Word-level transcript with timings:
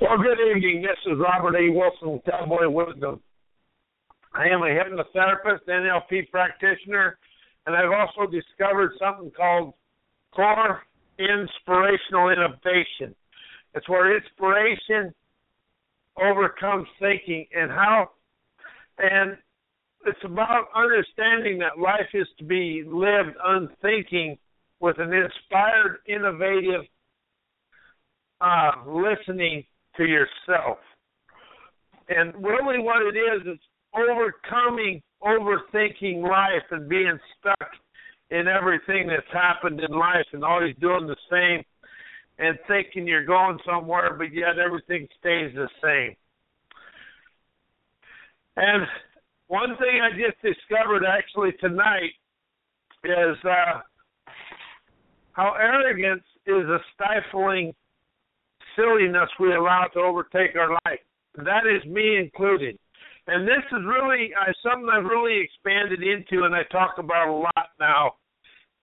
Well, 0.00 0.18
good 0.18 0.38
evening. 0.50 0.82
This 0.82 1.12
is 1.12 1.18
Robert 1.18 1.56
A. 1.56 1.70
Wilson, 1.70 2.12
with 2.12 2.24
Cowboy 2.24 2.68
Wisdom. 2.68 3.20
I 4.34 4.46
am 4.46 4.62
a 4.62 4.66
hypnotherapist, 4.66 5.66
NLP 5.68 6.30
practitioner, 6.30 7.18
and 7.66 7.74
I've 7.74 7.90
also 7.90 8.30
discovered 8.30 8.92
something 8.98 9.30
called 9.36 9.74
core 10.34 10.82
inspirational 11.18 12.30
innovation. 12.30 13.14
It's 13.74 13.88
where 13.88 14.16
inspiration 14.16 15.14
overcomes 16.20 16.86
thinking 17.00 17.46
and 17.56 17.70
how 17.70 18.10
and 18.98 19.36
it's 20.06 20.24
about 20.24 20.66
understanding 20.76 21.58
that 21.58 21.80
life 21.82 22.10
is 22.12 22.28
to 22.38 22.44
be 22.44 22.84
lived 22.86 23.36
unthinking 23.42 24.38
with 24.80 24.98
an 24.98 25.12
inspired, 25.12 25.98
innovative 26.06 26.82
uh, 28.40 28.72
listening 28.86 29.64
to 29.96 30.04
yourself. 30.04 30.78
And 32.08 32.34
really, 32.34 32.78
what 32.78 33.02
it 33.02 33.16
is, 33.16 33.54
is 33.54 33.60
overcoming 33.94 35.02
overthinking 35.22 36.22
life 36.22 36.64
and 36.70 36.88
being 36.88 37.18
stuck 37.38 37.70
in 38.30 38.46
everything 38.48 39.06
that's 39.06 39.32
happened 39.32 39.80
in 39.80 39.96
life 39.96 40.26
and 40.32 40.44
always 40.44 40.74
doing 40.80 41.06
the 41.06 41.16
same 41.30 41.62
and 42.38 42.58
thinking 42.66 43.06
you're 43.06 43.24
going 43.24 43.58
somewhere, 43.64 44.14
but 44.14 44.32
yet 44.32 44.58
everything 44.58 45.06
stays 45.20 45.54
the 45.54 45.68
same. 45.82 46.16
And 48.56 48.86
one 49.46 49.76
thing 49.78 50.00
I 50.02 50.10
just 50.10 50.40
discovered 50.42 51.04
actually 51.04 51.52
tonight 51.60 52.12
is 53.04 53.36
uh, 53.44 53.80
how 55.32 55.54
arrogance 55.58 56.24
is 56.46 56.64
a 56.68 56.78
stifling 56.94 57.72
silliness 58.76 59.28
we 59.38 59.54
allow 59.54 59.86
to 59.94 60.00
overtake 60.00 60.56
our 60.56 60.72
life. 60.86 61.00
That 61.36 61.66
is 61.66 61.84
me 61.90 62.16
included. 62.16 62.78
And 63.26 63.46
this 63.48 63.64
is 63.72 63.84
really 63.86 64.30
uh, 64.38 64.52
something 64.62 64.88
I've 64.92 65.04
really 65.04 65.40
expanded 65.40 66.02
into 66.02 66.44
and 66.44 66.54
I 66.54 66.62
talk 66.70 66.96
about 66.98 67.28
a 67.28 67.32
lot 67.32 67.68
now 67.80 68.12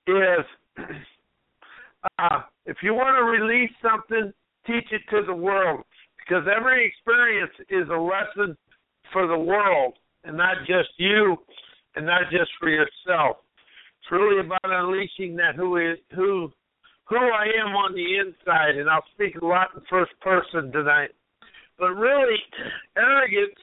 is 0.07 0.45
uh, 2.19 2.41
if 2.65 2.77
you 2.81 2.93
want 2.93 3.17
to 3.17 3.23
release 3.23 3.71
something, 3.81 4.33
teach 4.65 4.91
it 4.91 5.01
to 5.11 5.23
the 5.25 5.33
world 5.33 5.83
because 6.17 6.43
every 6.55 6.87
experience 6.87 7.51
is 7.69 7.87
a 7.89 7.99
lesson 7.99 8.57
for 9.13 9.27
the 9.27 9.37
world 9.37 9.93
and 10.23 10.37
not 10.37 10.57
just 10.65 10.89
you 10.97 11.37
and 11.95 12.05
not 12.05 12.23
just 12.31 12.49
for 12.59 12.69
yourself. 12.69 13.37
It's 14.01 14.11
really 14.11 14.39
about 14.39 14.59
unleashing 14.63 15.35
that 15.35 15.55
who 15.55 15.77
is 15.77 15.97
who 16.15 16.51
who 17.11 17.27
I 17.27 17.47
am 17.59 17.75
on 17.75 17.93
the 17.93 18.19
inside, 18.23 18.79
and 18.79 18.89
I'll 18.89 19.03
speak 19.13 19.35
a 19.35 19.45
lot 19.45 19.75
in 19.75 19.81
first 19.89 20.11
person 20.21 20.71
tonight. 20.71 21.11
But 21.77 21.91
really, 21.91 22.39
arrogance 22.95 23.59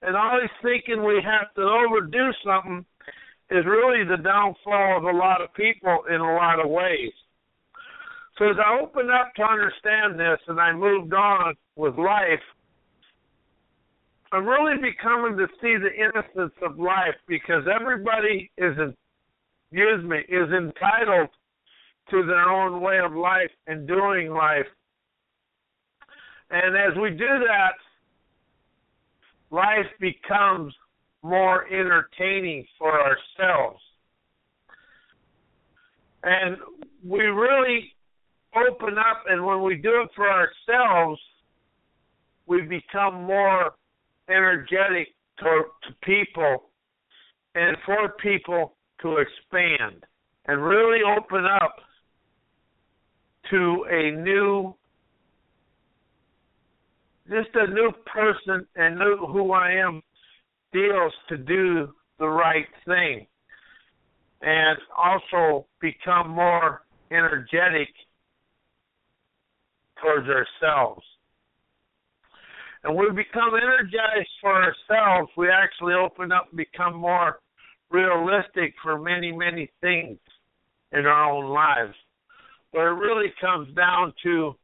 and 0.00 0.16
always 0.16 0.48
thinking 0.62 1.04
we 1.04 1.20
have 1.22 1.52
to 1.54 1.62
overdo 1.62 2.32
something 2.42 2.86
is 3.50 3.64
really 3.66 4.04
the 4.04 4.22
downfall 4.22 4.96
of 4.96 5.04
a 5.04 5.16
lot 5.16 5.42
of 5.42 5.52
people 5.52 6.00
in 6.08 6.20
a 6.20 6.34
lot 6.34 6.64
of 6.64 6.70
ways. 6.70 7.12
So 8.38 8.48
as 8.48 8.56
I 8.56 8.80
opened 8.80 9.10
up 9.10 9.34
to 9.36 9.42
understand 9.42 10.18
this 10.18 10.38
and 10.46 10.58
I 10.58 10.72
moved 10.72 11.12
on 11.12 11.54
with 11.76 11.98
life, 11.98 12.44
I'm 14.32 14.46
really 14.46 14.76
becoming 14.80 15.36
to 15.36 15.46
see 15.60 15.76
the 15.76 15.92
innocence 15.92 16.54
of 16.62 16.78
life 16.78 17.16
because 17.26 17.64
everybody 17.68 18.50
is, 18.56 18.76
excuse 19.72 20.04
me, 20.04 20.18
is 20.28 20.48
entitled 20.52 21.28
to 22.10 22.24
their 22.24 22.48
own 22.48 22.80
way 22.80 22.98
of 22.98 23.12
life 23.12 23.50
and 23.66 23.86
doing 23.86 24.30
life. 24.30 24.66
And 26.50 26.76
as 26.76 26.96
we 27.00 27.10
do 27.10 27.18
that, 27.18 27.74
life 29.50 29.86
becomes 30.00 30.74
more 31.22 31.66
entertaining 31.66 32.66
for 32.78 32.92
ourselves. 32.92 33.80
And 36.22 36.56
we 37.04 37.24
really 37.24 37.92
open 38.56 38.98
up, 38.98 39.24
and 39.28 39.44
when 39.44 39.62
we 39.62 39.76
do 39.76 40.02
it 40.02 40.10
for 40.16 40.28
ourselves, 40.28 41.20
we 42.46 42.62
become 42.62 43.24
more 43.24 43.72
energetic 44.28 45.08
to, 45.38 45.62
to 45.84 45.94
people 46.02 46.70
and 47.54 47.76
for 47.84 48.14
people 48.20 48.74
to 49.02 49.18
expand 49.18 50.04
and 50.46 50.62
really 50.62 51.00
open 51.16 51.44
up 51.44 51.76
to 53.50 53.86
a 53.90 54.10
new 54.10 54.74
just 57.28 57.48
a 57.54 57.66
new 57.70 57.92
person 58.06 58.66
and 58.76 58.98
know 58.98 59.26
who 59.26 59.52
I 59.52 59.72
am 59.72 60.02
deals 60.72 61.12
to 61.28 61.36
do 61.36 61.88
the 62.18 62.26
right 62.26 62.66
thing 62.86 63.26
and 64.40 64.78
also 64.96 65.66
become 65.80 66.30
more 66.30 66.82
energetic 67.10 67.88
towards 70.00 70.26
ourselves. 70.28 71.02
And 72.84 72.96
we 72.96 73.06
become 73.10 73.50
energized 73.54 74.30
for 74.40 74.52
ourselves, 74.52 75.30
we 75.36 75.48
actually 75.50 75.94
open 75.94 76.30
up 76.32 76.48
and 76.50 76.56
become 76.56 76.96
more 76.96 77.40
realistic 77.90 78.74
for 78.82 78.98
many, 78.98 79.32
many 79.32 79.70
things 79.80 80.18
in 80.92 81.04
our 81.04 81.32
own 81.32 81.46
lives. 81.46 81.94
But 82.78 82.84
it 82.84 82.90
really 82.90 83.32
comes 83.40 83.74
down 83.74 84.12
to 84.22 84.54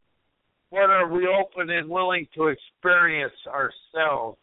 what 0.70 0.88
are 0.88 1.08
we 1.08 1.26
open 1.26 1.69
and 1.69 1.91
willing 1.91 2.28
to 2.36 2.47
experience 2.47 3.32
ourselves. 3.48 4.38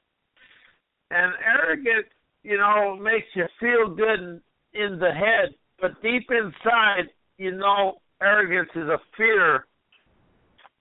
And 1.09 1.31
arrogance, 1.41 2.09
you 2.43 2.57
know, 2.57 2.97
makes 2.97 3.27
you 3.33 3.45
feel 3.61 3.95
good 3.95 4.19
in, 4.19 4.41
in 4.73 4.99
the 4.99 5.11
head, 5.13 5.55
but 5.79 6.01
deep 6.01 6.29
inside, 6.31 7.11
you 7.37 7.53
know, 7.53 8.01
arrogance 8.21 8.67
is 8.75 8.89
a 8.89 8.99
fear 9.15 9.65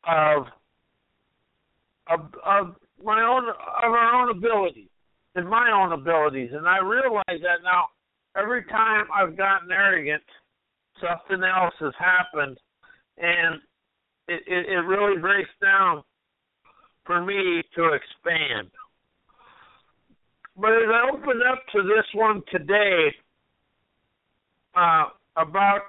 of 0.08 0.46
of, 2.08 2.20
of 2.44 2.74
my 3.04 3.22
own 3.22 3.50
of 3.50 3.92
our 3.92 4.20
own 4.20 4.36
abilities 4.36 4.88
and 5.36 5.48
my 5.48 5.70
own 5.70 5.92
abilities. 5.92 6.50
And 6.52 6.66
I 6.66 6.78
realize 6.78 7.22
that 7.28 7.62
now 7.62 7.84
every 8.36 8.64
time 8.64 9.04
I've 9.14 9.36
gotten 9.36 9.70
arrogant, 9.70 10.24
something 11.00 11.44
else 11.44 11.74
has 11.78 11.94
happened 11.96 12.58
and 13.20 13.60
it, 14.28 14.42
it, 14.46 14.66
it 14.68 14.86
really 14.86 15.20
breaks 15.20 15.50
down 15.60 16.02
for 17.04 17.24
me 17.24 17.62
to 17.74 17.92
expand. 17.92 18.70
But 20.56 20.72
as 20.72 20.88
I 20.92 21.10
open 21.12 21.40
up 21.50 21.58
to 21.72 21.82
this 21.82 22.04
one 22.14 22.42
today 22.52 23.14
uh, 24.74 25.04
about 25.36 25.80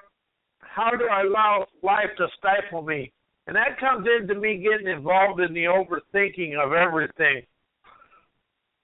how 0.60 0.92
do 0.92 1.06
I 1.12 1.22
allow 1.22 1.68
life 1.84 2.10
to 2.18 2.28
stifle 2.38 2.82
me, 2.82 3.12
and 3.48 3.56
that 3.56 3.80
comes 3.80 4.08
into 4.20 4.40
me 4.40 4.58
getting 4.58 4.88
involved 4.88 5.42
in 5.42 5.54
the 5.54 5.66
overthinking 5.66 6.56
of 6.64 6.74
everything, 6.74 7.44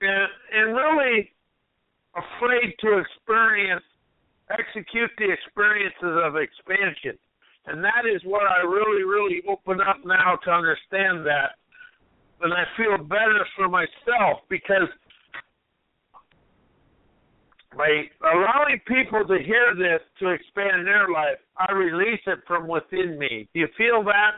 and, 0.01 0.27
and 0.53 0.75
really 0.75 1.31
afraid 2.15 2.73
to 2.81 2.97
experience, 2.99 3.83
execute 4.49 5.11
the 5.17 5.31
experiences 5.31 6.21
of 6.23 6.35
expansion. 6.35 7.17
And 7.67 7.83
that 7.83 8.07
is 8.11 8.21
what 8.23 8.43
I 8.47 8.63
really, 8.63 9.03
really 9.03 9.41
open 9.47 9.79
up 9.81 9.97
now 10.05 10.37
to 10.45 10.51
understand 10.51 11.25
that. 11.25 11.59
And 12.41 12.53
I 12.53 12.63
feel 12.77 12.97
better 12.97 13.45
for 13.55 13.67
myself 13.67 14.39
because 14.49 14.87
by 17.75 18.03
allowing 18.23 18.79
people 18.87 19.25
to 19.27 19.37
hear 19.43 19.75
this 19.75 20.01
to 20.19 20.29
expand 20.29 20.87
their 20.87 21.09
life, 21.09 21.37
I 21.57 21.71
release 21.73 22.21
it 22.25 22.39
from 22.47 22.67
within 22.67 23.19
me. 23.19 23.49
Do 23.53 23.59
you 23.59 23.67
feel 23.77 24.03
that? 24.03 24.31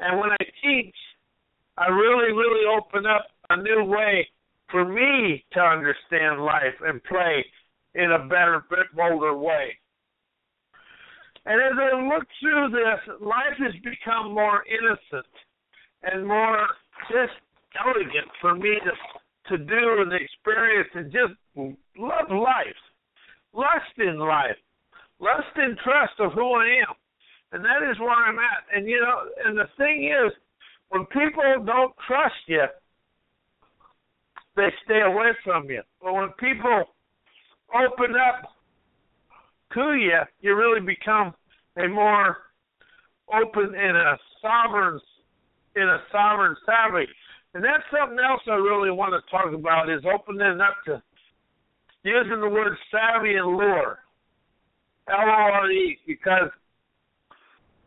And 0.00 0.18
when 0.18 0.30
I 0.30 0.44
teach, 0.64 0.94
I 1.76 1.88
really, 1.88 2.32
really 2.32 2.66
open 2.66 3.06
up 3.06 3.26
a 3.50 3.56
new 3.56 3.84
way 3.84 4.26
for 4.70 4.84
me 4.84 5.44
to 5.52 5.60
understand 5.60 6.42
life 6.42 6.74
and 6.80 7.04
play 7.04 7.44
in 7.94 8.12
a 8.12 8.26
better, 8.26 8.64
bolder 8.96 9.36
way. 9.36 9.76
And 11.44 11.60
as 11.60 11.72
I 11.76 12.14
look 12.14 12.24
through 12.40 12.70
this, 12.70 13.20
life 13.20 13.58
has 13.58 13.74
become 13.82 14.32
more 14.32 14.62
innocent 14.68 15.26
and 16.04 16.26
more 16.26 16.68
just 17.10 17.34
elegant 17.84 18.28
for 18.40 18.54
me 18.54 18.76
to 18.84 18.92
to 19.48 19.58
do 19.58 20.02
and 20.02 20.12
experience 20.12 20.88
and 20.94 21.12
just 21.12 21.34
love 21.98 22.30
life, 22.30 22.80
lust 23.52 23.98
in 23.98 24.16
life, 24.18 24.56
lust 25.18 25.50
and 25.56 25.76
trust 25.78 26.12
of 26.20 26.32
who 26.32 26.52
I 26.54 26.66
am, 26.88 26.94
and 27.50 27.64
that 27.64 27.90
is 27.90 27.98
where 27.98 28.10
I'm 28.10 28.38
at. 28.38 28.64
And 28.74 28.86
you 28.86 29.00
know, 29.00 29.18
and 29.44 29.58
the 29.58 29.68
thing 29.76 30.04
is, 30.04 30.32
when 30.90 31.06
people 31.06 31.42
don't 31.66 31.92
trust 32.06 32.34
you, 32.46 32.64
they 34.56 34.68
stay 34.84 35.00
away 35.00 35.32
from 35.42 35.68
you. 35.68 35.82
But 36.00 36.14
when 36.14 36.28
people 36.38 36.84
open 37.74 38.14
up 38.14 38.52
you, 39.74 40.18
you 40.40 40.56
really 40.56 40.80
become 40.80 41.34
a 41.76 41.88
more 41.88 42.36
open 43.32 43.74
and 43.74 43.96
a 43.96 44.18
sovereign 44.40 45.00
in 45.76 45.82
a 45.82 45.98
sovereign 46.10 46.54
savvy. 46.66 47.06
And 47.54 47.64
that's 47.64 47.84
something 47.90 48.18
else 48.18 48.40
I 48.46 48.54
really 48.54 48.90
want 48.90 49.12
to 49.12 49.30
talk 49.30 49.52
about 49.52 49.90
is 49.90 50.04
opening 50.04 50.60
up 50.60 50.76
to 50.86 51.02
using 52.02 52.40
the 52.40 52.48
word 52.48 52.76
savvy 52.90 53.34
and 53.34 53.46
lore. 53.46 53.98
L 55.08 55.18
O 55.18 55.50
R 55.52 55.70
E 55.70 55.98
because 56.06 56.50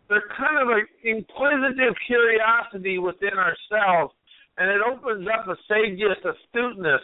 there's 0.10 0.24
kind 0.38 0.62
of 0.62 0.70
an 0.70 0.86
inquisitive 1.04 1.96
curiosity 2.06 2.98
within 3.00 3.34
ourselves 3.34 4.14
and 4.58 4.70
it 4.70 4.82
opens 4.82 5.28
up 5.28 5.48
a 5.48 5.56
sageous 5.72 6.20
astuteness 6.24 7.02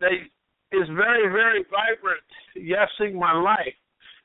that 0.00 0.12
is 0.72 0.88
very, 0.96 1.28
very 1.30 1.64
vibrant, 1.70 2.24
yesing 2.56 3.14
my 3.14 3.32
life. 3.32 3.74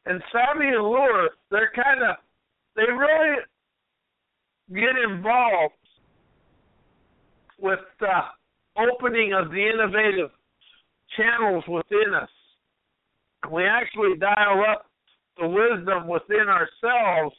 And 0.10 0.24
Savvy 0.32 0.68
and 0.68 0.82
Lore, 0.82 1.30
they're 1.52 1.72
kind 1.76 2.02
of, 2.02 2.16
they 2.76 2.92
really 2.92 3.38
get 4.74 4.98
involved 5.08 5.76
with 7.60 7.78
the 8.00 8.20
opening 8.76 9.34
of 9.34 9.52
the 9.52 9.70
innovative 9.70 10.32
channels 11.16 11.64
within 11.68 12.16
us. 12.20 12.30
We 13.52 13.66
actually 13.66 14.18
dial 14.18 14.64
up 14.68 14.88
the 15.40 15.48
wisdom 15.48 16.08
within 16.08 16.48
ourselves 16.50 17.36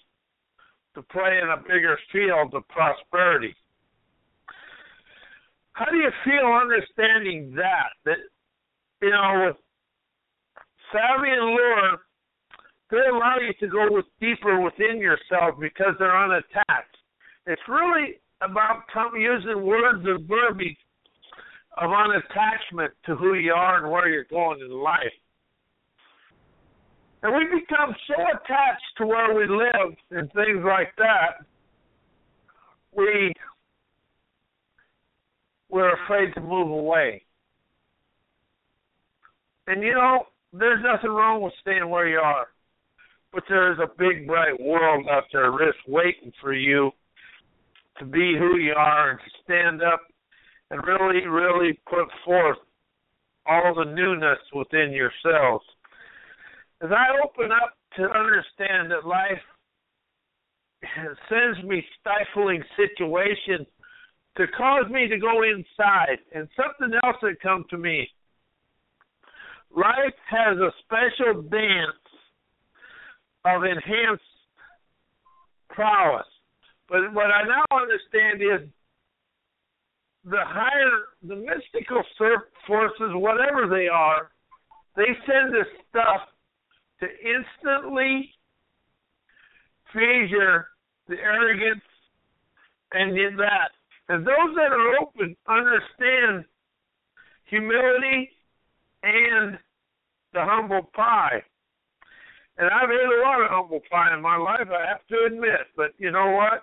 to 0.94 1.02
play 1.02 1.40
in 1.42 1.48
a 1.50 1.56
bigger 1.56 1.98
field 2.12 2.54
of 2.54 2.68
prosperity. 2.68 3.56
How 5.72 5.86
do 5.86 5.96
you 5.96 6.10
feel 6.24 6.52
understanding 6.52 7.52
that? 7.56 7.90
That 8.04 8.18
you 9.02 9.10
know, 9.10 9.46
with 9.46 9.56
savvy 10.92 11.30
and 11.30 11.46
lore, 11.46 11.98
they 12.90 12.98
allow 13.10 13.36
you 13.38 13.52
to 13.60 13.68
go 13.68 13.86
with 13.90 14.06
deeper 14.20 14.60
within 14.60 14.98
yourself 14.98 15.58
because 15.60 15.94
they're 15.98 16.16
unattached. 16.16 16.96
It's 17.46 17.62
really 17.68 18.20
about 18.40 18.82
using 19.16 19.64
words 19.64 20.04
and 20.04 20.26
verbiage 20.26 20.76
of 21.76 21.90
unattachment 21.90 22.90
to 23.06 23.14
who 23.16 23.34
you 23.34 23.52
are 23.52 23.82
and 23.82 23.90
where 23.90 24.08
you're 24.08 24.24
going 24.24 24.60
in 24.60 24.70
life. 24.70 25.12
And 27.22 27.34
we 27.34 27.60
become 27.60 27.94
so 28.06 28.14
attached 28.14 28.82
to 28.98 29.06
where 29.06 29.34
we 29.34 29.46
live 29.46 29.94
and 30.10 30.32
things 30.32 30.64
like 30.64 30.94
that, 30.96 31.44
we 32.96 33.32
we're 35.68 35.94
afraid 36.04 36.34
to 36.34 36.40
move 36.40 36.70
away. 36.70 37.22
And 39.66 39.82
you 39.82 39.94
know, 39.94 40.24
there's 40.52 40.82
nothing 40.82 41.10
wrong 41.10 41.42
with 41.42 41.52
staying 41.60 41.88
where 41.88 42.08
you 42.08 42.18
are. 42.18 42.48
But 43.32 43.44
there's 43.48 43.78
a 43.78 43.86
big 43.98 44.26
bright 44.26 44.60
world 44.60 45.06
out 45.10 45.24
there 45.32 45.50
just 45.52 45.78
waiting 45.86 46.32
for 46.40 46.52
you 46.52 46.90
to 47.98 48.04
be 48.04 48.34
who 48.38 48.56
you 48.58 48.74
are 48.76 49.10
and 49.10 49.18
to 49.20 49.30
stand 49.44 49.82
up 49.82 50.00
and 50.70 50.82
really, 50.84 51.26
really 51.26 51.78
put 51.88 52.08
forth 52.24 52.58
all 53.46 53.74
the 53.74 53.84
newness 53.84 54.38
within 54.54 54.92
yourselves. 54.92 55.64
As 56.82 56.90
I 56.90 57.06
open 57.24 57.50
up 57.52 57.74
to 57.96 58.02
understand 58.04 58.90
that 58.90 59.06
life 59.06 59.42
sends 61.28 61.62
me 61.64 61.84
stifling 62.00 62.62
situations 62.76 63.66
to 64.36 64.46
cause 64.56 64.90
me 64.90 65.08
to 65.08 65.18
go 65.18 65.42
inside. 65.42 66.18
And 66.34 66.48
something 66.56 66.96
else 67.04 67.16
that 67.22 67.40
come 67.42 67.64
to 67.70 67.78
me. 67.78 68.08
Life 69.74 70.16
has 70.28 70.56
a 70.58 70.70
special 70.84 71.42
dance 71.42 71.99
of 73.44 73.64
enhanced 73.64 74.22
prowess. 75.68 76.26
But 76.88 77.12
what 77.12 77.26
I 77.26 77.44
now 77.44 77.64
understand 77.76 78.42
is 78.42 78.68
the 80.24 80.42
higher, 80.44 81.00
the 81.22 81.36
mystical 81.36 82.02
forces, 82.66 83.10
whatever 83.14 83.68
they 83.68 83.88
are, 83.88 84.30
they 84.96 85.16
send 85.26 85.54
this 85.54 85.68
stuff 85.88 86.28
to 87.00 87.06
instantly 87.06 88.34
freeze 89.92 90.30
the 91.08 91.16
arrogance 91.16 91.82
and 92.92 93.16
in 93.18 93.36
that 93.36 93.70
and 94.10 94.26
those 94.26 94.56
that 94.56 94.72
are 94.72 94.98
open 95.00 95.36
understand 95.46 96.44
humility 97.44 98.30
and 99.04 99.56
the 100.32 100.40
humble 100.40 100.82
pie. 100.94 101.42
And 102.60 102.68
I've 102.70 102.90
ate 102.90 103.18
a 103.18 103.22
lot 103.22 103.40
of 103.40 103.50
humble 103.50 103.80
pie 103.90 104.14
in 104.14 104.22
my 104.22 104.36
life, 104.36 104.68
I 104.70 104.86
have 104.86 105.06
to 105.08 105.24
admit. 105.26 105.66
But 105.76 105.94
you 105.98 106.10
know 106.12 106.30
what? 106.32 106.62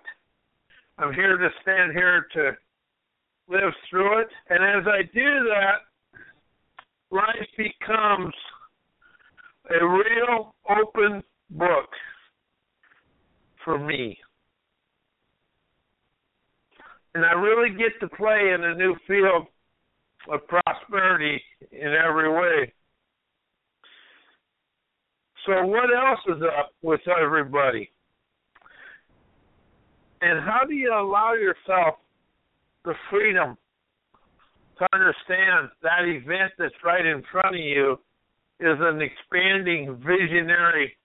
I'm 0.97 1.13
here 1.13 1.37
to 1.37 1.49
stand 1.61 1.91
here 1.91 2.27
to 2.33 2.51
live 3.49 3.73
through 3.89 4.21
it. 4.21 4.27
And 4.49 4.63
as 4.63 4.87
I 4.87 5.01
do 5.13 5.49
that, 5.49 5.81
life 7.11 7.49
becomes 7.57 8.33
a 9.69 9.85
real 9.85 10.55
open 10.69 11.23
book 11.49 11.89
for 13.65 13.77
me 13.77 14.17
and 17.17 17.25
I 17.25 17.31
really 17.31 17.75
get 17.75 17.99
to 17.99 18.15
play 18.15 18.53
in 18.53 18.63
a 18.63 18.75
new 18.75 18.95
field 19.07 19.47
of 20.31 20.39
prosperity 20.47 21.41
in 21.71 21.93
every 21.93 22.31
way. 22.31 22.71
So 25.47 25.65
what 25.65 25.85
else 25.85 26.19
is 26.27 26.43
up 26.59 26.73
with 26.81 26.99
everybody? 27.07 27.89
And 30.19 30.41
how 30.43 30.65
do 30.67 30.73
you 30.73 30.93
allow 30.93 31.35
yourself 31.35 31.95
the 32.83 32.93
freedom 33.09 33.57
to 34.79 34.87
understand 34.93 35.69
that 35.81 36.03
event 36.03 36.51
that's 36.59 36.73
right 36.83 37.05
in 37.05 37.23
front 37.31 37.55
of 37.55 37.61
you 37.61 37.93
is 38.59 38.77
an 38.79 39.01
expanding 39.01 39.95
visionary 40.05 40.97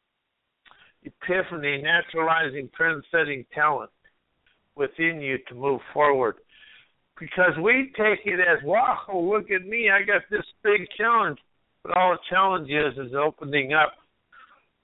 epiphany, 1.04 1.80
naturalizing, 1.80 2.68
trend 2.76 3.04
setting 3.12 3.44
talent 3.54 3.90
within 4.75 5.20
you 5.20 5.38
to 5.49 5.54
move 5.54 5.80
forward. 5.94 6.37
Because 7.16 7.52
we 7.62 7.92
take 7.96 8.20
it 8.25 8.40
as, 8.40 8.58
wow, 8.64 8.99
look 9.14 9.52
at 9.52 9.66
me, 9.68 9.88
I 9.88 10.02
got 10.04 10.22
this 10.32 10.46
big 10.64 10.80
challenge. 10.99 11.38
But 11.84 11.96
all 11.96 12.12
the 12.12 12.18
challenge 12.28 12.70
is 12.70 12.99
is 12.99 13.14
opening 13.14 13.72
up 13.72 13.92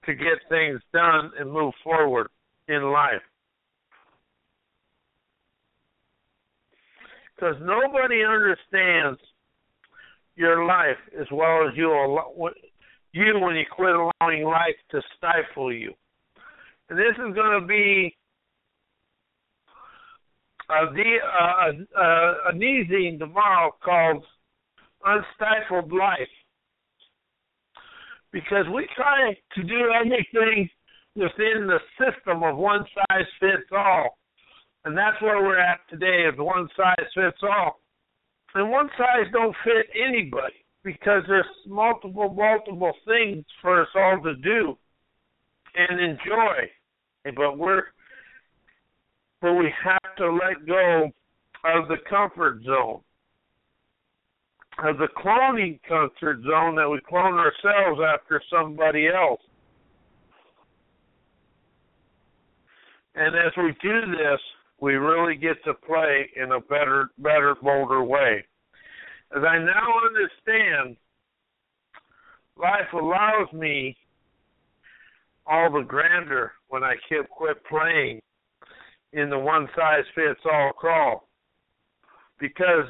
to 0.08 0.14
get 0.14 0.38
things 0.48 0.80
done 0.94 1.30
and 1.38 1.52
move 1.52 1.74
forward 1.84 2.28
in 2.66 2.82
life. 2.82 3.20
Because 7.36 7.56
nobody 7.60 8.24
understands 8.24 9.20
your 10.34 10.64
life 10.64 10.96
as 11.20 11.26
well 11.30 11.68
as 11.68 11.76
you 11.76 11.90
you 13.12 13.38
when 13.38 13.56
you 13.56 13.64
quit 13.70 13.94
allowing 13.94 14.44
life 14.44 14.76
to 14.92 15.02
stifle 15.18 15.70
you. 15.70 15.92
And 16.88 16.98
this 16.98 17.12
is 17.12 17.34
going 17.34 17.60
to 17.60 17.66
be 17.66 18.16
uh, 20.70 20.86
an 22.46 22.62
easing 22.62 23.18
tomorrow 23.18 23.74
called 23.84 24.24
Unstifled 25.04 25.92
Life. 25.92 26.28
Because 28.32 28.66
we 28.74 28.86
try 28.94 29.34
to 29.54 29.62
do 29.62 29.92
everything 29.94 30.68
within 31.16 31.66
the 31.66 31.78
system 31.98 32.42
of 32.42 32.56
one 32.56 32.84
size 32.94 33.26
fits 33.40 33.70
all. 33.72 34.18
And 34.84 34.96
that's 34.96 35.20
where 35.20 35.42
we're 35.42 35.58
at 35.58 35.80
today 35.90 36.28
is 36.32 36.38
one 36.38 36.68
size 36.76 37.06
fits 37.14 37.38
all. 37.42 37.80
And 38.54 38.70
one 38.70 38.88
size 38.96 39.30
don't 39.32 39.54
fit 39.64 39.86
anybody 39.94 40.54
because 40.84 41.22
there's 41.28 41.44
multiple, 41.66 42.32
multiple 42.34 42.92
things 43.06 43.44
for 43.60 43.82
us 43.82 43.88
all 43.94 44.20
to 44.22 44.34
do 44.36 44.76
and 45.74 46.00
enjoy. 46.00 46.70
But 47.36 47.58
we're 47.58 47.82
but 49.40 49.52
we 49.54 49.72
have 49.84 50.16
to 50.16 50.32
let 50.32 50.66
go 50.66 51.10
of 51.64 51.88
the 51.88 51.96
comfort 52.08 52.62
zone. 52.64 53.00
Of 54.84 54.98
the 54.98 55.08
cloning 55.16 55.80
comfort 55.88 56.40
zone 56.42 56.76
that 56.76 56.88
we 56.88 57.00
clone 57.08 57.34
ourselves 57.34 58.00
after 58.14 58.40
somebody 58.50 59.08
else. 59.08 59.40
And 63.14 63.34
as 63.34 63.52
we 63.56 63.74
do 63.82 64.12
this, 64.12 64.40
we 64.80 64.94
really 64.94 65.34
get 65.34 65.62
to 65.64 65.74
play 65.74 66.30
in 66.36 66.52
a 66.52 66.60
better, 66.60 67.10
better, 67.18 67.56
bolder 67.60 68.04
way. 68.04 68.44
As 69.36 69.42
I 69.42 69.58
now 69.58 69.92
understand, 70.06 70.96
life 72.56 72.92
allows 72.92 73.52
me 73.52 73.96
all 75.46 75.72
the 75.72 75.82
grander 75.82 76.52
when 76.68 76.84
I 76.84 76.94
keep 77.08 77.28
quit 77.28 77.56
playing 77.64 78.20
in 79.12 79.30
the 79.30 79.38
one 79.38 79.68
size 79.74 80.04
fits 80.14 80.40
all 80.50 80.72
crawl. 80.72 81.28
Because 82.38 82.84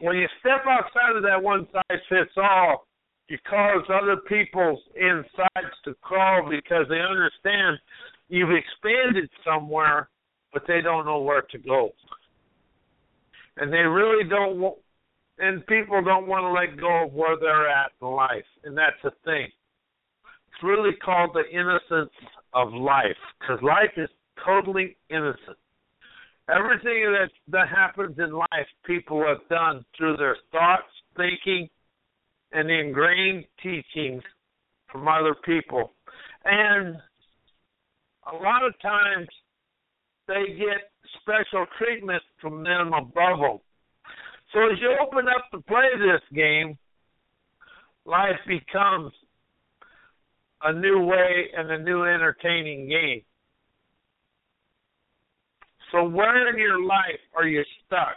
when 0.00 0.16
you 0.16 0.26
step 0.40 0.64
outside 0.66 1.16
of 1.16 1.22
that 1.22 1.42
one 1.42 1.66
size 1.72 2.00
fits 2.08 2.30
all, 2.36 2.86
you 3.28 3.38
cause 3.48 3.84
other 3.88 4.16
people's 4.28 4.80
insides 4.96 5.74
to 5.84 5.94
crawl 6.02 6.48
because 6.50 6.86
they 6.88 7.00
understand 7.00 7.78
you've 8.28 8.50
expanded 8.50 9.30
somewhere, 9.44 10.08
but 10.52 10.62
they 10.66 10.80
don't 10.80 11.04
know 11.04 11.20
where 11.20 11.42
to 11.42 11.58
go. 11.58 11.90
And 13.56 13.72
they 13.72 13.78
really 13.78 14.28
don't 14.28 14.58
want, 14.58 14.78
and 15.38 15.64
people 15.66 16.02
don't 16.02 16.26
want 16.26 16.42
to 16.42 16.50
let 16.50 16.80
go 16.80 17.06
of 17.06 17.12
where 17.12 17.36
they're 17.38 17.68
at 17.68 17.92
in 18.00 18.08
life. 18.08 18.44
And 18.64 18.76
that's 18.76 18.96
the 19.04 19.12
thing. 19.24 19.46
It's 20.24 20.62
really 20.62 20.96
called 21.04 21.30
the 21.34 21.48
innocence 21.52 22.12
of 22.52 22.72
life 22.72 23.16
because 23.38 23.62
life 23.62 23.92
is 23.96 24.08
totally 24.44 24.96
innocent. 25.08 25.58
Everything 26.52 27.12
that 27.12 27.30
that 27.48 27.68
happens 27.68 28.18
in 28.18 28.32
life, 28.32 28.66
people 28.84 29.24
have 29.26 29.46
done 29.48 29.84
through 29.96 30.16
their 30.16 30.36
thoughts, 30.50 30.90
thinking, 31.16 31.68
and 32.52 32.70
ingrained 32.70 33.44
teachings 33.62 34.22
from 34.90 35.06
other 35.06 35.34
people, 35.44 35.92
and 36.44 36.96
a 38.32 38.36
lot 38.36 38.64
of 38.66 38.72
times 38.80 39.28
they 40.26 40.54
get 40.58 40.90
special 41.20 41.66
treatment 41.78 42.22
from 42.40 42.64
them 42.64 42.92
above 42.92 43.38
them. 43.38 43.58
So 44.52 44.60
as 44.70 44.78
you 44.80 44.96
open 45.00 45.26
up 45.28 45.50
to 45.52 45.60
play 45.60 45.88
this 45.98 46.22
game, 46.34 46.76
life 48.04 48.38
becomes 48.46 49.12
a 50.62 50.72
new 50.72 51.04
way 51.04 51.46
and 51.56 51.70
a 51.70 51.78
new 51.78 52.04
entertaining 52.04 52.88
game. 52.88 53.22
So 55.92 56.04
where 56.04 56.48
in 56.48 56.58
your 56.58 56.84
life 56.84 57.20
are 57.34 57.46
you 57.46 57.62
stuck 57.86 58.16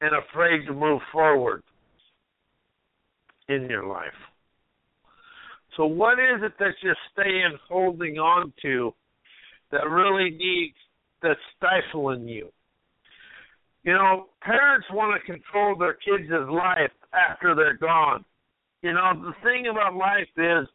and 0.00 0.12
afraid 0.14 0.66
to 0.66 0.72
move 0.72 1.00
forward 1.12 1.62
in 3.48 3.68
your 3.68 3.86
life? 3.86 4.06
So 5.76 5.86
what 5.86 6.18
is 6.18 6.42
it 6.42 6.52
that 6.58 6.74
you're 6.82 6.96
staying 7.12 7.56
holding 7.68 8.18
on 8.18 8.52
to 8.62 8.92
that 9.72 9.88
really 9.88 10.30
needs 10.30 10.76
that's 11.22 11.40
stifling 11.56 12.28
you? 12.28 12.48
You 13.82 13.94
know, 13.94 14.26
parents 14.42 14.86
want 14.92 15.18
to 15.18 15.32
control 15.32 15.76
their 15.76 15.94
kids' 15.94 16.30
life 16.30 16.92
after 17.14 17.54
they're 17.54 17.76
gone. 17.76 18.24
You 18.82 18.92
know, 18.92 19.12
the 19.14 19.32
thing 19.42 19.68
about 19.70 19.94
life 19.94 20.28
is 20.36 20.68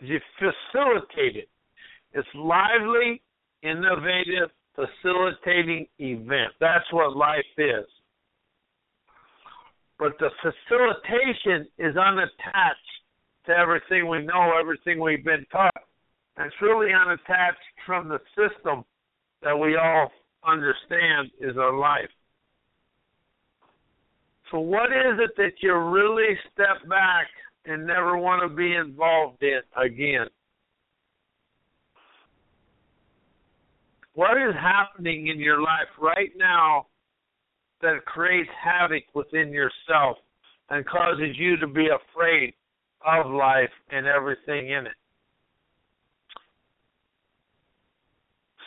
you 0.00 0.20
facilitate 0.38 1.36
it. 1.36 1.48
It's 2.12 2.28
lively, 2.34 3.22
innovative, 3.62 4.50
facilitating 4.74 5.86
event. 5.98 6.52
That's 6.60 6.84
what 6.92 7.16
life 7.16 7.44
is. 7.58 7.86
But 9.98 10.12
the 10.18 10.30
facilitation 10.40 11.68
is 11.78 11.96
unattached 11.96 12.90
to 13.46 13.52
everything 13.52 14.08
we 14.08 14.24
know, 14.24 14.52
everything 14.58 15.00
we've 15.00 15.24
been 15.24 15.44
taught. 15.52 15.74
And 16.36 16.46
it's 16.46 16.56
really 16.62 16.92
unattached 16.94 17.58
from 17.84 18.08
the 18.08 18.18
system 18.34 18.84
that 19.42 19.56
we 19.58 19.76
all 19.76 20.10
understand 20.46 21.30
is 21.40 21.56
our 21.58 21.76
life. 21.76 22.08
So, 24.50 24.58
what 24.58 24.90
is 24.90 25.18
it 25.18 25.30
that 25.36 25.52
you 25.60 25.74
really 25.74 26.36
step 26.52 26.88
back 26.88 27.26
and 27.66 27.86
never 27.86 28.16
want 28.16 28.42
to 28.42 28.54
be 28.54 28.74
involved 28.74 29.42
in 29.42 29.60
again? 29.76 30.26
What 34.20 34.36
is 34.36 34.54
happening 34.60 35.28
in 35.28 35.40
your 35.40 35.62
life 35.62 35.88
right 35.98 36.30
now 36.36 36.88
that 37.80 38.04
creates 38.04 38.50
havoc 38.62 39.04
within 39.14 39.50
yourself 39.50 40.18
and 40.68 40.84
causes 40.84 41.38
you 41.38 41.56
to 41.56 41.66
be 41.66 41.88
afraid 41.88 42.52
of 43.00 43.32
life 43.32 43.70
and 43.90 44.06
everything 44.06 44.72
in 44.72 44.84
it? 44.84 44.92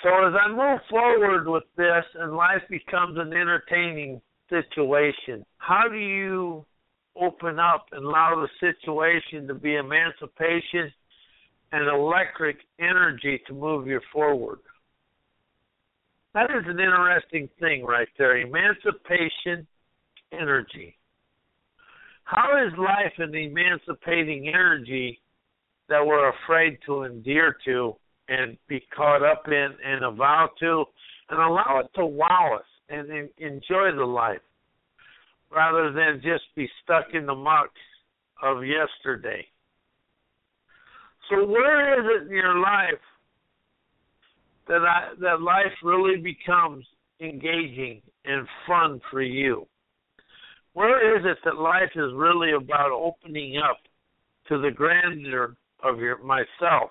So, 0.02 0.10
as 0.26 0.34
I 0.34 0.50
move 0.50 0.80
forward 0.90 1.48
with 1.48 1.66
this 1.78 2.04
and 2.16 2.36
life 2.36 2.64
becomes 2.68 3.20
an 3.20 3.32
entertaining 3.34 4.24
situation, 4.50 5.46
how 5.60 5.84
do 5.88 5.98
you 5.98 6.66
open 7.16 7.60
up 7.60 7.86
and 7.92 8.04
allow 8.04 8.44
the 8.44 8.50
situation 8.60 9.48
to 9.50 9.54
be 9.54 9.76
emancipation 9.76 10.92
and 11.72 11.88
electric 11.88 12.58
energy 12.80 13.40
to 13.46 13.54
move 13.54 13.86
you 13.86 14.02
forward? 14.12 14.58
That 16.34 16.50
is 16.50 16.64
an 16.66 16.80
interesting 16.80 17.48
thing 17.60 17.86
right 17.86 18.08
there. 18.18 18.38
Emancipation 18.38 19.68
energy. 20.32 20.98
How 22.24 22.66
is 22.66 22.74
life 22.78 23.14
an 23.20 23.36
emancipating 23.36 24.48
energy 24.48 25.20
that 25.90 26.06
we're 26.06 26.30
afraid 26.30 26.80
to 26.88 27.04
endear 27.04 27.56
to 27.66 27.96
and 28.30 28.58
be 28.68 28.82
caught 28.96 29.24
up 29.24 29.44
in 29.48 29.70
and 29.86 30.04
avow 30.04 30.50
to 30.60 30.86
and 31.30 31.40
allow 31.40 31.82
it 31.84 31.90
to 31.96 32.06
wow 32.06 32.58
us 32.58 32.66
and 32.90 33.30
enjoy 33.38 33.92
the 33.96 34.06
life 34.06 34.42
rather 35.52 35.92
than 35.92 36.22
just 36.24 36.44
be 36.56 36.68
stuck 36.84 37.06
in 37.14 37.26
the 37.26 37.36
muck 37.36 37.70
of 38.42 38.64
yesterday. 38.66 39.46
So 41.30 41.46
where 41.46 42.00
is 42.00 42.22
it 42.22 42.28
in 42.28 42.36
your 42.36 42.60
life 42.60 43.00
that 44.68 44.82
I, 44.82 45.14
that 45.20 45.42
life 45.42 45.74
really 45.84 46.22
becomes 46.22 46.86
engaging 47.20 48.02
and 48.26 48.48
fun 48.68 49.00
for 49.12 49.22
you? 49.22 49.68
Where 50.74 51.18
is 51.18 51.24
it 51.26 51.38
that 51.46 51.58
life 51.58 51.92
is 51.96 52.12
really 52.16 52.52
about 52.54 52.92
opening 52.92 53.58
up 53.58 53.78
to 54.48 54.60
the 54.60 54.72
grandeur 54.72 55.56
of 55.84 56.00
your 56.00 56.24
myself? 56.24 56.90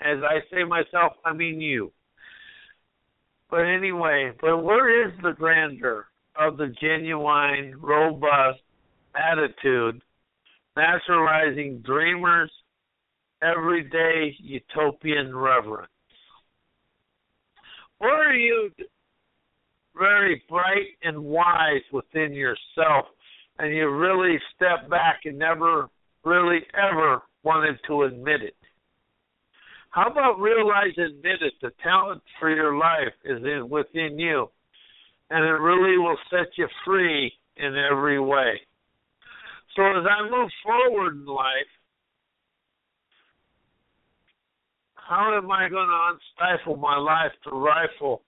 As 0.00 0.18
I 0.22 0.40
say 0.50 0.64
myself, 0.64 1.12
I 1.24 1.32
mean 1.32 1.60
you. 1.60 1.92
But 3.50 3.62
anyway, 3.62 4.32
but 4.40 4.58
where 4.58 5.06
is 5.06 5.12
the 5.22 5.32
grandeur 5.32 6.06
of 6.36 6.56
the 6.56 6.72
genuine, 6.80 7.74
robust 7.80 8.60
attitude, 9.14 10.00
naturalizing 10.76 11.82
dreamers, 11.84 12.50
everyday 13.42 14.34
utopian 14.38 15.36
reverence? 15.36 15.90
Are 18.00 18.34
you 18.34 18.70
very 19.98 20.42
bright 20.48 20.96
and 21.02 21.22
wise 21.22 21.82
within 21.92 22.32
yourself 22.32 23.06
and 23.58 23.74
you 23.74 23.90
really 23.90 24.38
step 24.56 24.88
back 24.88 25.20
and 25.24 25.38
never 25.38 25.88
really 26.24 26.60
ever 26.74 27.22
wanted 27.42 27.76
to 27.86 28.04
admit 28.04 28.42
it? 28.42 28.54
How 29.90 30.08
about 30.08 30.38
realize 30.38 30.92
admit 30.96 31.42
it? 31.42 31.54
The 31.60 31.72
talent 31.82 32.22
for 32.38 32.54
your 32.54 32.76
life 32.76 33.12
is 33.24 33.42
in, 33.42 33.68
within 33.68 34.18
you, 34.18 34.48
and 35.30 35.44
it 35.44 35.58
really 35.60 35.98
will 35.98 36.18
set 36.30 36.46
you 36.56 36.68
free 36.84 37.32
in 37.56 37.74
every 37.76 38.20
way. 38.20 38.60
So 39.76 39.82
as 39.82 40.04
I 40.08 40.30
move 40.30 40.50
forward 40.64 41.14
in 41.16 41.26
life, 41.26 41.70
how 45.10 45.36
am 45.36 45.50
I 45.50 45.68
going 45.68 45.88
to 45.90 46.00
unstifle 46.14 46.78
my 46.78 46.96
life 46.96 47.32
to 47.44 47.50
rifle 47.50 48.22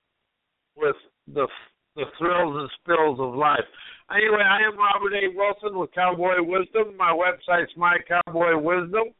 with 0.76 0.96
the 1.32 1.46
the 1.94 2.04
thrills 2.18 2.56
and 2.58 2.70
spills 2.82 3.20
of 3.20 3.34
life? 3.34 3.64
Anyway, 4.10 4.42
I 4.42 4.66
am 4.66 4.76
Robert 4.76 5.14
A. 5.14 5.30
Wilson 5.32 5.78
with 5.78 5.92
Cowboy 5.94 6.42
Wisdom. 6.42 6.96
My 6.96 7.12
website's 7.12 7.70
My 7.76 7.96
Cowboy 8.08 8.58
Wisdom 8.58 9.14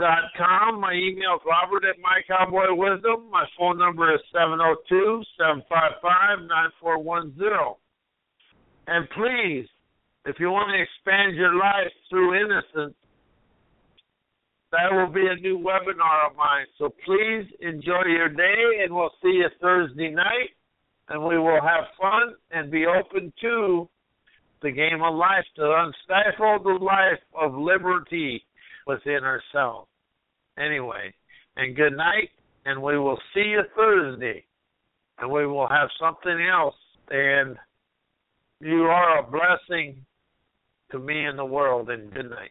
dot 0.00 0.32
com. 0.38 0.80
My 0.80 0.94
email 0.94 1.36
is 1.36 1.44
robert 1.44 1.84
at 1.84 2.00
my 2.00 2.24
cowboy 2.26 2.72
wisdom. 2.72 3.28
My 3.30 3.44
phone 3.58 3.76
number 3.76 4.14
is 4.14 4.20
seven 4.32 4.56
zero 4.56 4.74
oh 4.74 4.82
two 4.88 5.22
seven 5.38 5.62
five 5.68 6.00
five 6.00 6.38
nine 6.48 6.70
four 6.80 6.98
one 6.98 7.36
zero. 7.36 7.76
And 8.86 9.06
please, 9.10 9.68
if 10.24 10.36
you 10.40 10.50
want 10.50 10.72
to 10.72 10.80
expand 10.80 11.36
your 11.36 11.54
life 11.54 11.92
through 12.08 12.34
innocence, 12.34 12.96
that 14.72 14.92
will 14.92 15.12
be 15.12 15.26
a 15.26 15.40
new 15.40 15.58
webinar 15.58 16.30
of 16.30 16.36
mine. 16.36 16.66
So 16.78 16.94
please 17.04 17.46
enjoy 17.60 18.04
your 18.06 18.28
day, 18.28 18.82
and 18.84 18.94
we'll 18.94 19.10
see 19.22 19.28
you 19.28 19.48
Thursday 19.60 20.10
night. 20.10 20.50
And 21.08 21.24
we 21.24 21.38
will 21.38 21.60
have 21.60 21.84
fun 22.00 22.36
and 22.52 22.70
be 22.70 22.86
open 22.86 23.32
to 23.40 23.88
the 24.62 24.70
game 24.70 25.02
of 25.02 25.14
life, 25.14 25.44
to 25.56 25.62
unstifle 25.62 26.62
the 26.62 26.78
life 26.84 27.18
of 27.34 27.54
liberty 27.54 28.44
within 28.86 29.24
ourselves. 29.24 29.88
Anyway, 30.58 31.12
and 31.56 31.74
good 31.74 31.96
night, 31.96 32.30
and 32.64 32.80
we 32.80 32.98
will 32.98 33.18
see 33.34 33.40
you 33.40 33.62
Thursday, 33.74 34.44
and 35.18 35.30
we 35.30 35.46
will 35.46 35.66
have 35.66 35.88
something 35.98 36.46
else. 36.46 36.76
And 37.10 37.56
you 38.60 38.82
are 38.82 39.18
a 39.18 39.22
blessing 39.28 40.04
to 40.92 40.98
me 40.98 41.24
and 41.24 41.38
the 41.38 41.44
world, 41.44 41.90
and 41.90 42.12
good 42.12 42.30
night. 42.30 42.50